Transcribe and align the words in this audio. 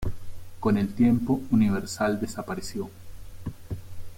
Con 0.59 0.79
el 0.79 0.95
tiempo, 0.95 1.41
Universal 1.51 2.19
desapareció. 2.19 2.89